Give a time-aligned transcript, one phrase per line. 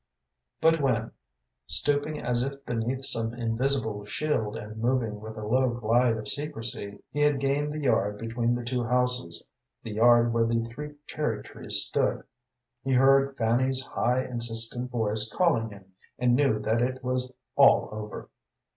[0.61, 1.11] But when,
[1.67, 7.03] stooping as if beneath some invisible shield, and moving with a low glide of secrecy,
[7.11, 9.43] he had gained the yard between the two houses,
[9.83, 12.23] the yard where the three cherry trees stood,
[12.83, 18.27] he heard Fanny's high, insistent voice calling him, and knew that it was all over.